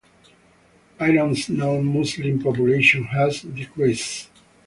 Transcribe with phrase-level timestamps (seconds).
[0.99, 4.31] Iran's non-Muslim population has decreased.